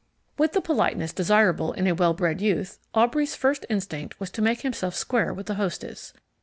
[0.35, 4.61] With the politeness desirable in a well bred youth, Aubrey's first instinct was to make
[4.61, 6.11] himself square with the hostess.